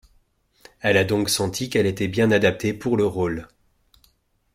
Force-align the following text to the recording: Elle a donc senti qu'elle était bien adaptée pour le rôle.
Elle 0.79 0.97
a 0.97 1.03
donc 1.03 1.29
senti 1.29 1.69
qu'elle 1.69 1.85
était 1.85 2.07
bien 2.07 2.31
adaptée 2.31 2.73
pour 2.73 2.97
le 2.97 3.05
rôle. 3.05 3.47